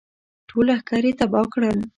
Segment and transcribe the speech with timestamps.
[0.49, 1.79] ټول لښکر یې تباه کړل.